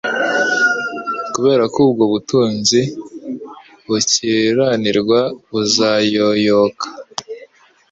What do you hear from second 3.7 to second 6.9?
bukiranirwa buzayoyoka